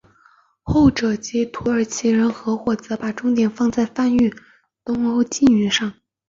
[0.63, 4.33] 后者即土耳其人团伙则把重点放在贩运
[4.83, 5.93] 东欧妓女上。